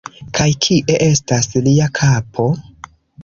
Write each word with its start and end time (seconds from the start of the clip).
Kaj 0.37 0.45
kie 0.65 0.95
estas 1.09 1.51
lia 1.67 1.91
kapo?! 2.01 2.47